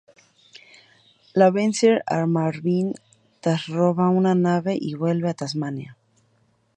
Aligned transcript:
La 1.39 1.49
vencer 1.57 1.91
a 2.15 2.17
Marvin, 2.37 2.89
Taz 3.41 3.67
roba 3.75 4.09
una 4.09 4.33
nave 4.33 4.75
y 4.89 4.95
vuelve 4.95 5.29
a 5.29 5.35
Tasmania. 5.35 5.95